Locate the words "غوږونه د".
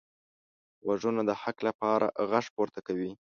0.85-1.31